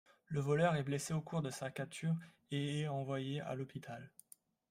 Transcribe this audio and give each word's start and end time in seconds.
Le 0.29 0.41
voleur 0.41 0.75
est 0.77 0.81
blessé 0.83 1.13
au 1.13 1.21
cours 1.21 1.43
de 1.43 1.51
sa 1.51 1.69
capture 1.69 2.15
et 2.49 2.79
est 2.79 2.87
envoyé 2.87 3.39
à 3.41 3.53
l'hôpital. 3.53 4.09